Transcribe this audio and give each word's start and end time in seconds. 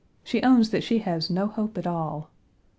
She 0.23 0.41
owns 0.41 0.71
that 0.71 0.81
she 0.83 0.97
has 0.97 1.29
no 1.29 1.45
hope 1.45 1.77
at 1.77 1.85
all. 1.85 2.31